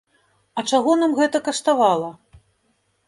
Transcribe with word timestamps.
А 0.61 0.63
чаго 0.71 0.95
нам 1.03 1.13
гэта 1.21 1.37
каштавала? 1.49 2.11